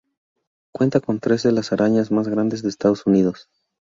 [0.73, 3.47] Cuenta con tres de las arañas más grandes de Estados Unidos.